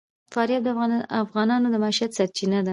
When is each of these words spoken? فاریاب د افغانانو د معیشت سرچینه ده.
فاریاب 0.33 0.63
د 0.65 0.69
افغانانو 1.23 1.67
د 1.73 1.75
معیشت 1.83 2.11
سرچینه 2.17 2.59
ده. 2.65 2.69